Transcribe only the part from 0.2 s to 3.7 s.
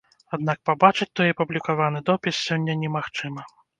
Аднак пабачыць той апублікаваны допіс сёння немагчыма.